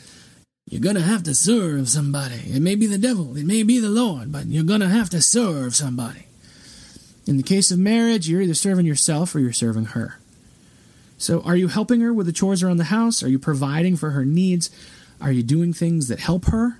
You're 0.70 0.80
going 0.80 0.94
to 0.94 1.02
have 1.02 1.24
to 1.24 1.34
serve 1.34 1.88
somebody. 1.88 2.42
It 2.46 2.62
may 2.62 2.76
be 2.76 2.86
the 2.86 2.96
devil, 2.96 3.36
it 3.36 3.44
may 3.44 3.64
be 3.64 3.80
the 3.80 3.88
Lord, 3.88 4.30
but 4.30 4.46
you're 4.46 4.64
going 4.64 4.80
to 4.80 4.88
have 4.88 5.10
to 5.10 5.20
serve 5.20 5.74
somebody. 5.74 6.26
In 7.26 7.36
the 7.36 7.42
case 7.42 7.72
of 7.72 7.78
marriage, 7.78 8.28
you're 8.28 8.40
either 8.40 8.54
serving 8.54 8.86
yourself 8.86 9.34
or 9.34 9.40
you're 9.40 9.52
serving 9.52 9.86
her. 9.86 10.18
So, 11.18 11.42
are 11.42 11.56
you 11.56 11.68
helping 11.68 12.00
her 12.00 12.14
with 12.14 12.26
the 12.26 12.32
chores 12.32 12.62
around 12.62 12.78
the 12.78 12.84
house? 12.84 13.22
Are 13.22 13.28
you 13.28 13.38
providing 13.38 13.96
for 13.96 14.12
her 14.12 14.24
needs? 14.24 14.70
Are 15.20 15.32
you 15.32 15.42
doing 15.42 15.72
things 15.72 16.08
that 16.08 16.20
help 16.20 16.46
her? 16.46 16.78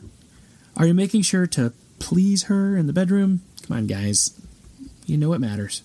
Are 0.77 0.87
you 0.87 0.95
making 0.95 1.23
sure 1.23 1.47
to 1.49 1.73
please 1.99 2.45
her 2.45 2.77
in 2.77 2.87
the 2.87 2.93
bedroom? 2.93 3.43
Come 3.67 3.77
on, 3.77 3.87
guys. 3.87 4.41
You 5.05 5.19
know 5.19 5.33
it 5.35 5.41
matters. 5.41 5.83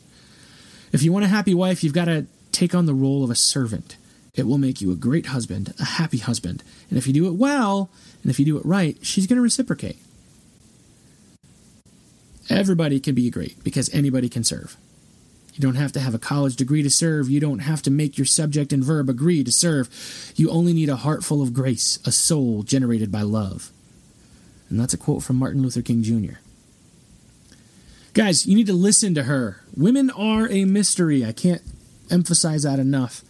If 0.93 1.01
you 1.03 1.11
want 1.11 1.25
a 1.25 1.29
happy 1.29 1.53
wife, 1.53 1.83
you've 1.83 1.91
got 1.91 2.05
to 2.05 2.27
take 2.51 2.73
on 2.73 2.85
the 2.85 2.93
role 2.93 3.23
of 3.23 3.29
a 3.29 3.35
servant. 3.35 3.97
It 4.35 4.47
will 4.47 4.57
make 4.57 4.81
you 4.81 4.91
a 4.91 4.95
great 4.95 5.27
husband, 5.27 5.73
a 5.79 5.85
happy 5.85 6.17
husband. 6.17 6.63
And 6.89 6.97
if 6.97 7.07
you 7.07 7.13
do 7.13 7.27
it 7.27 7.35
well, 7.35 7.89
and 8.21 8.29
if 8.29 8.39
you 8.39 8.45
do 8.45 8.57
it 8.57 8.65
right, 8.65 8.97
she's 9.01 9.27
going 9.27 9.37
to 9.37 9.41
reciprocate. 9.41 9.97
Everybody 12.49 12.99
can 12.99 13.15
be 13.15 13.29
great 13.29 13.63
because 13.63 13.93
anybody 13.93 14.29
can 14.29 14.43
serve. 14.43 14.77
You 15.53 15.61
don't 15.61 15.75
have 15.75 15.93
to 15.93 16.01
have 16.01 16.13
a 16.13 16.19
college 16.19 16.57
degree 16.57 16.83
to 16.83 16.89
serve. 16.89 17.29
You 17.29 17.39
don't 17.39 17.59
have 17.59 17.81
to 17.83 17.91
make 17.91 18.17
your 18.17 18.25
subject 18.25 18.73
and 18.73 18.83
verb 18.83 19.09
agree 19.09 19.43
to 19.43 19.51
serve. 19.51 20.33
You 20.35 20.49
only 20.49 20.73
need 20.73 20.89
a 20.89 20.97
heart 20.97 21.23
full 21.23 21.41
of 21.41 21.53
grace, 21.53 21.97
a 22.05 22.11
soul 22.11 22.63
generated 22.63 23.09
by 23.09 23.21
love. 23.21 23.71
And 24.69 24.79
that's 24.79 24.93
a 24.93 24.97
quote 24.97 25.23
from 25.23 25.37
Martin 25.37 25.61
Luther 25.61 25.81
King 25.81 26.03
Jr. 26.03 26.39
Guys, 28.13 28.45
you 28.45 28.55
need 28.55 28.67
to 28.67 28.73
listen 28.73 29.13
to 29.15 29.23
her. 29.23 29.61
Women 29.77 30.09
are 30.11 30.49
a 30.49 30.65
mystery. 30.65 31.25
I 31.25 31.31
can't 31.31 31.61
emphasize 32.11 32.63
that 32.63 32.79
enough. 32.79 33.23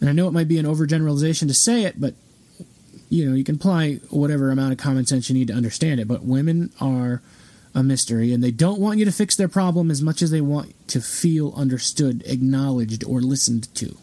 And 0.00 0.08
I 0.08 0.12
know 0.12 0.28
it 0.28 0.32
might 0.32 0.48
be 0.48 0.58
an 0.58 0.66
overgeneralization 0.66 1.48
to 1.48 1.54
say 1.54 1.84
it, 1.84 2.00
but 2.00 2.14
you 3.08 3.28
know, 3.28 3.36
you 3.36 3.44
can 3.44 3.54
apply 3.54 3.94
whatever 4.10 4.50
amount 4.50 4.72
of 4.72 4.78
common 4.78 5.06
sense 5.06 5.28
you 5.28 5.34
need 5.34 5.48
to 5.48 5.54
understand 5.54 6.00
it. 6.00 6.08
But 6.08 6.24
women 6.24 6.72
are 6.80 7.22
a 7.74 7.82
mystery, 7.82 8.32
and 8.32 8.42
they 8.42 8.50
don't 8.50 8.80
want 8.80 8.98
you 8.98 9.04
to 9.04 9.12
fix 9.12 9.36
their 9.36 9.48
problem 9.48 9.90
as 9.90 10.02
much 10.02 10.22
as 10.22 10.30
they 10.30 10.40
want 10.40 10.74
to 10.88 11.00
feel 11.00 11.52
understood, 11.54 12.22
acknowledged, 12.26 13.04
or 13.04 13.20
listened 13.20 13.72
to. 13.74 13.96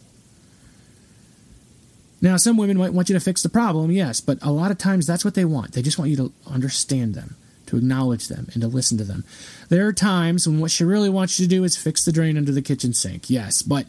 Now, 2.22 2.38
some 2.38 2.58
women 2.58 2.78
might 2.78 2.94
want 2.94 3.10
you 3.10 3.16
to 3.16 3.20
fix 3.20 3.42
the 3.42 3.50
problem, 3.50 3.90
yes, 3.90 4.22
but 4.22 4.38
a 4.42 4.52
lot 4.52 4.72
of 4.72 4.78
times 4.78 5.08
that's 5.08 5.26
what 5.26 5.34
they 5.34 5.46
want. 5.46 5.74
They 5.74 5.82
just 5.82 5.98
want 5.98 6.12
you 6.12 6.18
to 6.18 6.34
understand 6.46 7.16
them, 7.16 7.36
to 7.66 7.78
acknowledge 7.78 8.28
them, 8.28 8.48
and 8.54 8.62
to 8.62 8.68
listen 8.68 8.98
to 9.00 9.04
them. 9.04 9.24
There 9.70 9.88
are 9.88 9.94
times 9.94 10.48
when 10.48 10.60
what 10.60 10.72
she 10.72 10.84
really 10.84 11.10
wants 11.10 11.40
you 11.40 11.46
to 11.48 11.50
do 11.50 11.64
is 11.64 11.76
fix 11.76 12.06
the 12.06 12.12
drain 12.12 12.38
under 12.38 12.52
the 12.52 12.62
kitchen 12.62 12.94
sink, 12.94 13.30
yes, 13.30 13.62
but 13.62 13.88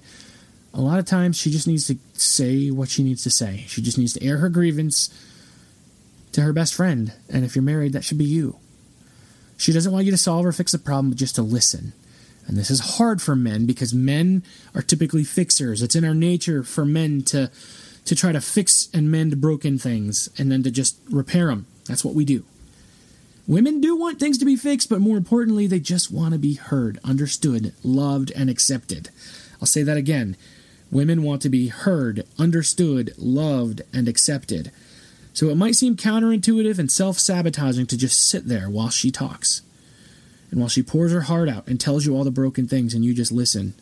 a 0.75 0.81
lot 0.81 0.99
of 0.99 1.05
times 1.05 1.37
she 1.37 1.51
just 1.51 1.67
needs 1.67 1.87
to 1.89 1.97
say 2.15 2.71
what 2.71 2.89
she 2.89 3.03
needs 3.03 3.23
to 3.25 3.31
say. 3.31 3.65
She 3.69 3.83
just 3.83 3.99
needs 3.99 4.13
to 4.15 4.25
air 4.25 4.39
her 4.39 4.49
grievance 4.49 5.11
to 6.33 6.43
her 6.43 6.53
best 6.53 6.75
friend, 6.75 7.13
and 7.29 7.45
if 7.45 7.55
you're 7.55 7.63
married, 7.63 7.93
that 7.93 8.05
should 8.05 8.19
be 8.19 8.25
you. 8.25 8.57
She 9.59 9.73
doesn't 9.73 9.93
want 9.93 10.07
you 10.07 10.11
to 10.11 10.19
solve 10.19 10.47
or 10.47 10.53
fix 10.53 10.73
the 10.73 10.79
problem, 10.79 11.11
but 11.11 11.19
just 11.19 11.35
to 11.37 11.43
listen. 11.43 11.93
And 12.47 12.57
this 12.57 12.71
is 12.71 12.97
hard 12.97 13.23
for 13.23 13.37
men 13.37 13.67
because 13.67 13.95
men 13.95 14.43
are 14.75 14.83
typically 14.83 15.25
fixers. 15.25 15.83
It's 15.83 15.95
in 15.95 16.05
our 16.05 16.15
nature 16.15 16.63
for 16.63 16.85
men 16.85 17.23
to 17.25 17.51
to 18.05 18.17
try 18.17 18.33
to 18.33 18.41
fix 18.41 18.89
and 18.93 19.13
mend 19.13 19.41
broken 19.41 19.79
things 19.79 20.29
and 20.37 20.51
then 20.51 20.65
to 20.65 20.73
just 20.73 20.99
repair 21.09 21.47
them. 21.47 21.67
That's 21.87 22.05
what 22.05 22.15
we 22.15 22.25
do. 22.25 22.45
Women 23.47 23.81
do 23.81 23.97
want 23.97 24.19
things 24.19 24.39
to 24.39 24.45
be 24.45 24.57
fixed, 24.57 24.89
but 24.89 25.01
more 25.01 25.17
importantly, 25.17 25.69
they 25.69 25.79
just 25.79 26.11
want 26.11 26.33
to 26.33 26.39
be 26.39 26.55
heard, 26.55 26.99
understood, 27.05 27.73
loved, 27.85 28.33
and 28.33 28.51
accepted. 28.51 29.11
I'll 29.61 29.67
say 29.67 29.85
that 29.85 29.97
again. 29.97 30.37
Women 30.93 31.23
want 31.23 31.41
to 31.43 31.49
be 31.49 31.69
heard, 31.69 32.25
understood, 32.39 33.15
loved, 33.17 33.81
and 33.95 34.07
accepted. 34.07 34.71
So 35.33 35.49
it 35.49 35.57
might 35.57 35.75
seem 35.75 35.97
counterintuitive 35.97 36.79
and 36.79 36.93
self 36.93 37.19
sabotaging 37.19 37.87
to 37.87 37.97
just 37.97 38.29
sit 38.29 38.47
there 38.47 38.69
while 38.69 38.91
she 38.91 39.11
talks. 39.11 39.63
And 40.51 40.61
while 40.61 40.69
she 40.69 40.83
pours 40.83 41.11
her 41.11 41.23
heart 41.23 41.49
out 41.49 41.67
and 41.67 41.81
tells 41.81 42.05
you 42.05 42.15
all 42.15 42.25
the 42.25 42.31
broken 42.31 42.69
things 42.69 42.93
and 42.93 43.03
you 43.03 43.15
just 43.15 43.33
listen. 43.33 43.73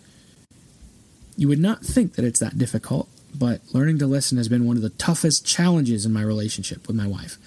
You 1.36 1.48
would 1.48 1.58
not 1.58 1.84
think 1.84 2.14
that 2.14 2.24
it's 2.24 2.38
that 2.38 2.58
difficult, 2.58 3.08
but 3.36 3.60
learning 3.72 3.98
to 3.98 4.06
listen 4.06 4.38
has 4.38 4.48
been 4.48 4.64
one 4.64 4.76
of 4.76 4.82
the 4.82 4.90
toughest 4.90 5.44
challenges 5.44 6.06
in 6.06 6.12
my 6.12 6.22
relationship 6.22 6.86
with 6.86 6.94
my 6.94 7.08
wife. 7.08 7.38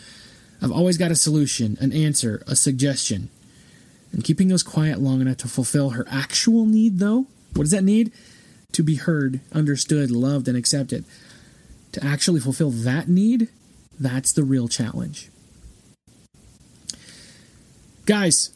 I've 0.61 0.73
always 0.73 0.97
got 0.97 1.11
a 1.11 1.15
solution, 1.15 1.77
an 1.79 1.93
answer, 1.93 2.43
a 2.47 2.57
suggestion. 2.57 3.29
And 4.11 4.25
keeping 4.25 4.49
those 4.49 4.63
quiet 4.63 4.99
long 4.99 5.21
enough 5.21 5.37
to 5.37 5.47
fulfill 5.47 5.91
her 5.91 6.05
actual 6.09 6.65
need, 6.65 6.99
though, 6.99 7.27
what 7.53 7.63
does 7.63 7.71
that 7.71 7.83
need? 7.85 8.11
To 8.73 8.83
be 8.83 8.95
heard, 8.95 9.39
understood, 9.51 10.11
loved, 10.11 10.47
and 10.47 10.57
accepted. 10.57 11.05
To 11.93 12.03
actually 12.03 12.39
fulfill 12.39 12.71
that 12.71 13.07
need, 13.07 13.49
that's 13.99 14.33
the 14.33 14.43
real 14.43 14.67
challenge. 14.67 15.29
Guys, 18.05 18.49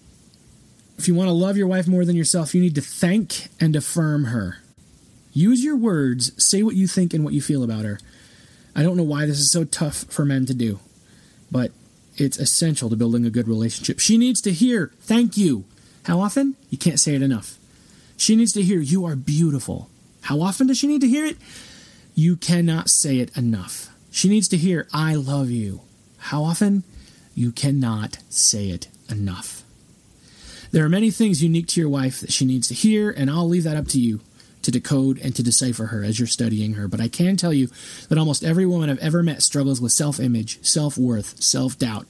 if 0.98 1.08
you 1.08 1.16
want 1.16 1.28
to 1.30 1.34
love 1.34 1.56
your 1.56 1.68
wife 1.68 1.88
more 1.88 2.04
than 2.04 2.16
yourself, 2.16 2.54
you 2.54 2.62
need 2.62 2.76
to 2.76 2.82
thank 2.82 3.48
and 3.60 3.76
affirm 3.76 4.26
her. 4.26 4.58
Use 5.32 5.64
your 5.64 5.78
words, 5.78 6.32
say 6.44 6.64
what 6.64 6.76
you 6.76 6.88
think 6.88 7.14
and 7.14 7.24
what 7.24 7.34
you 7.34 7.42
feel 7.42 7.64
about 7.64 7.86
her. 7.86 8.00
I 8.76 8.84
don't 8.84 8.98
know 8.98 9.04
why 9.04 9.26
this 9.26 9.40
is 9.40 9.52
so 9.52 9.64
tough 9.64 10.06
for 10.10 10.26
men 10.26 10.46
to 10.48 10.54
do, 10.54 10.80
but 11.52 11.72
it's 12.16 12.40
essential 12.40 12.90
to 12.90 12.96
building 12.96 13.26
a 13.26 13.30
good 13.30 13.48
relationship. 13.48 14.00
She 14.00 14.18
needs 14.18 14.42
to 14.42 14.52
hear, 14.52 14.92
thank 15.02 15.38
you. 15.38 15.66
How 16.06 16.20
often? 16.20 16.56
You 16.72 16.80
can't 16.80 17.00
say 17.00 17.14
it 17.14 17.22
enough. 17.22 17.58
She 18.18 18.36
needs 18.36 18.54
to 18.54 18.64
hear, 18.64 18.80
you 18.80 19.06
are 19.06 19.16
beautiful. 19.16 19.90
How 20.28 20.42
often 20.42 20.68
does 20.68 20.78
she 20.78 20.88
need 20.88 21.00
to 21.00 21.08
hear 21.08 21.26
it? 21.26 21.38
You 22.14 22.36
cannot 22.36 22.90
say 22.90 23.20
it 23.20 23.36
enough. 23.38 23.90
She 24.12 24.28
needs 24.28 24.50
to 24.50 24.58
hear, 24.58 24.86
I 24.92 25.16
love 25.16 25.50
you. 25.50 25.80
How 26.18 26.44
often? 26.44 26.84
You 27.34 27.54
cannot 27.54 28.18
say 28.30 28.68
it 28.68 28.90
enough. 29.10 29.64
There 30.74 30.84
are 30.84 30.90
many 30.90 31.12
things 31.12 31.42
unique 31.42 31.68
to 31.68 31.80
your 31.80 31.90
wife 31.90 32.20
that 32.20 32.34
she 32.34 32.44
needs 32.44 32.68
to 32.68 32.74
hear, 32.74 33.10
and 33.10 33.32
I'll 33.32 33.48
leave 33.48 33.64
that 33.64 33.78
up 33.78 33.88
to 33.88 34.02
you 34.02 34.20
to 34.64 34.70
decode 34.70 35.18
and 35.20 35.34
to 35.34 35.42
decipher 35.42 35.86
her 35.86 36.04
as 36.04 36.20
you're 36.20 36.28
studying 36.28 36.74
her. 36.74 36.90
But 36.90 37.00
I 37.00 37.08
can 37.08 37.38
tell 37.38 37.54
you 37.54 37.70
that 38.10 38.18
almost 38.18 38.44
every 38.44 38.66
woman 38.66 38.90
I've 38.90 39.00
ever 39.00 39.24
met 39.24 39.42
struggles 39.42 39.80
with 39.80 39.94
self 39.94 40.20
image, 40.20 40.62
self 40.62 40.98
worth, 40.98 41.42
self 41.42 41.80
doubt. 41.80 42.08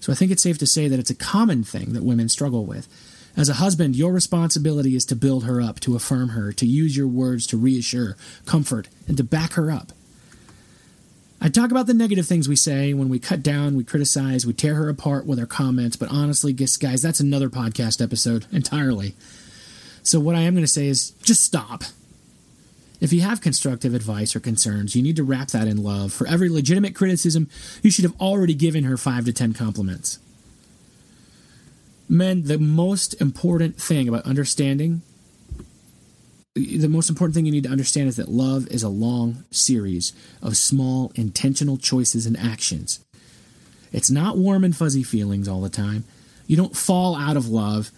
So 0.00 0.10
I 0.10 0.16
think 0.16 0.32
it's 0.32 0.42
safe 0.42 0.58
to 0.58 0.66
say 0.66 0.88
that 0.88 0.98
it's 0.98 1.10
a 1.10 1.14
common 1.14 1.62
thing 1.62 1.92
that 1.92 2.02
women 2.02 2.28
struggle 2.28 2.66
with. 2.66 2.88
As 3.36 3.50
a 3.50 3.54
husband, 3.54 3.96
your 3.96 4.12
responsibility 4.12 4.96
is 4.96 5.04
to 5.06 5.16
build 5.16 5.44
her 5.44 5.60
up, 5.60 5.78
to 5.80 5.94
affirm 5.94 6.30
her, 6.30 6.52
to 6.52 6.66
use 6.66 6.96
your 6.96 7.06
words 7.06 7.46
to 7.48 7.58
reassure, 7.58 8.16
comfort, 8.46 8.88
and 9.06 9.16
to 9.18 9.24
back 9.24 9.52
her 9.52 9.70
up. 9.70 9.92
I 11.38 11.50
talk 11.50 11.70
about 11.70 11.86
the 11.86 11.92
negative 11.92 12.26
things 12.26 12.48
we 12.48 12.56
say 12.56 12.94
when 12.94 13.10
we 13.10 13.18
cut 13.18 13.42
down, 13.42 13.76
we 13.76 13.84
criticize, 13.84 14.46
we 14.46 14.54
tear 14.54 14.74
her 14.76 14.88
apart 14.88 15.26
with 15.26 15.38
our 15.38 15.46
comments, 15.46 15.96
but 15.96 16.10
honestly, 16.10 16.54
guys, 16.54 17.02
that's 17.02 17.20
another 17.20 17.50
podcast 17.50 18.02
episode 18.02 18.46
entirely. 18.52 19.14
So, 20.02 20.18
what 20.18 20.34
I 20.34 20.40
am 20.40 20.54
going 20.54 20.64
to 20.64 20.68
say 20.68 20.86
is 20.86 21.10
just 21.22 21.44
stop. 21.44 21.84
If 23.00 23.12
you 23.12 23.20
have 23.20 23.42
constructive 23.42 23.92
advice 23.92 24.34
or 24.34 24.40
concerns, 24.40 24.96
you 24.96 25.02
need 25.02 25.16
to 25.16 25.24
wrap 25.24 25.48
that 25.48 25.68
in 25.68 25.82
love. 25.82 26.14
For 26.14 26.26
every 26.26 26.48
legitimate 26.48 26.94
criticism, 26.94 27.50
you 27.82 27.90
should 27.90 28.04
have 28.04 28.18
already 28.18 28.54
given 28.54 28.84
her 28.84 28.96
five 28.96 29.26
to 29.26 29.32
ten 29.34 29.52
compliments. 29.52 30.18
Men, 32.08 32.44
the 32.44 32.58
most 32.58 33.20
important 33.20 33.80
thing 33.80 34.08
about 34.08 34.24
understanding, 34.24 35.02
the 36.54 36.88
most 36.88 37.10
important 37.10 37.34
thing 37.34 37.46
you 37.46 37.52
need 37.52 37.64
to 37.64 37.70
understand 37.70 38.08
is 38.08 38.16
that 38.16 38.28
love 38.28 38.68
is 38.68 38.82
a 38.82 38.88
long 38.88 39.44
series 39.50 40.12
of 40.40 40.56
small, 40.56 41.12
intentional 41.14 41.76
choices 41.76 42.26
and 42.26 42.36
actions. 42.38 43.04
It's 43.92 44.10
not 44.10 44.38
warm 44.38 44.64
and 44.64 44.76
fuzzy 44.76 45.02
feelings 45.02 45.48
all 45.48 45.60
the 45.60 45.68
time. 45.68 46.04
You 46.46 46.56
don't 46.56 46.76
fall 46.76 47.16
out 47.16 47.36
of 47.36 47.48
love 47.48 47.90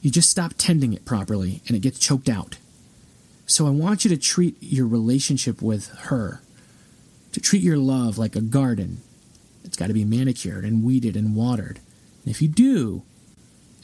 you 0.00 0.10
just 0.10 0.30
stop 0.30 0.54
tending 0.56 0.92
it 0.92 1.04
properly 1.04 1.62
and 1.66 1.76
it 1.76 1.80
gets 1.80 1.98
choked 1.98 2.28
out. 2.28 2.56
So 3.46 3.66
I 3.66 3.70
want 3.70 4.04
you 4.04 4.08
to 4.10 4.16
treat 4.16 4.56
your 4.60 4.86
relationship 4.86 5.60
with 5.60 5.88
her, 5.88 6.40
to 7.32 7.40
treat 7.40 7.62
your 7.62 7.76
love 7.76 8.16
like 8.16 8.36
a 8.36 8.40
garden. 8.40 9.02
It's 9.64 9.76
got 9.76 9.88
to 9.88 9.92
be 9.92 10.04
manicured 10.04 10.64
and 10.64 10.84
weeded 10.84 11.16
and 11.16 11.36
watered. 11.36 11.80
And 12.24 12.30
if 12.30 12.40
you 12.40 12.48
do, 12.48 13.02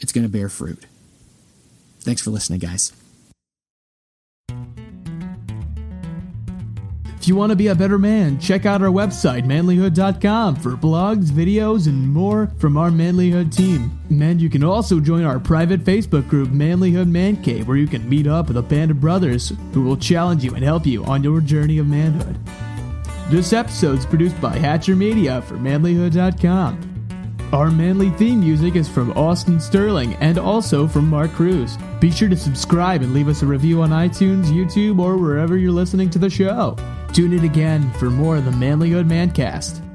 it's 0.01 0.13
going 0.13 0.27
to 0.27 0.33
bear 0.33 0.49
fruit. 0.49 0.87
Thanks 2.01 2.23
for 2.23 2.31
listening, 2.31 2.61
guys. 2.61 2.93
If 7.27 7.31
you 7.31 7.35
want 7.35 7.51
to 7.51 7.57
be 7.57 7.67
a 7.67 7.75
better 7.75 7.99
man, 7.99 8.39
check 8.39 8.67
out 8.67 8.83
our 8.83 8.89
website, 8.89 9.43
manlyhood.com, 9.43 10.55
for 10.55 10.77
blogs, 10.77 11.25
videos, 11.25 11.89
and 11.89 12.09
more 12.09 12.53
from 12.59 12.77
our 12.77 12.89
Manlyhood 12.89 13.53
team. 13.53 13.99
And 14.11 14.41
you 14.41 14.49
can 14.49 14.63
also 14.63 15.01
join 15.01 15.25
our 15.25 15.41
private 15.41 15.83
Facebook 15.83 16.29
group, 16.29 16.51
Manlyhood 16.51 17.09
Man 17.09 17.43
Cave, 17.43 17.67
where 17.67 17.77
you 17.77 17.89
can 17.89 18.09
meet 18.09 18.29
up 18.29 18.47
with 18.47 18.59
a 18.59 18.63
band 18.63 18.93
of 18.93 19.01
brothers 19.01 19.53
who 19.73 19.83
will 19.83 19.97
challenge 19.97 20.45
you 20.45 20.55
and 20.55 20.63
help 20.63 20.87
you 20.87 21.05
on 21.05 21.25
your 21.25 21.41
journey 21.41 21.79
of 21.79 21.89
manhood. 21.89 22.39
This 23.29 23.53
episode 23.53 23.99
is 23.99 24.07
produced 24.07 24.41
by 24.41 24.57
Hatcher 24.57 24.95
Media 24.95 25.43
for 25.43 25.57
manlyhood.com. 25.57 26.96
Our 27.53 27.71
manly 27.71 28.11
theme 28.11 28.41
music 28.41 28.75
is 28.75 28.89
from 28.89 29.13
Austin 29.13 29.61
Sterling 29.61 30.15
and 30.15 30.37
also 30.37 30.89
from 30.89 31.09
Mark 31.09 31.31
Cruz. 31.31 31.79
Be 32.01 32.11
sure 32.11 32.29
to 32.29 32.37
subscribe 32.37 33.03
and 33.03 33.15
leave 33.15 33.29
us 33.29 33.43
a 33.43 33.47
review 33.47 33.83
on 33.83 33.91
iTunes, 33.91 34.47
YouTube, 34.47 34.99
or 34.99 35.17
wherever 35.17 35.57
you're 35.57 35.71
listening 35.71 36.11
to 36.11 36.19
the 36.19 36.29
show. 36.29 36.77
Tune 37.13 37.33
in 37.33 37.45
again 37.45 37.91
for 37.93 38.11
more 38.11 38.37
of 38.37 38.45
the 38.45 38.51
Manlyhood 38.51 39.07
Mancast. 39.07 39.86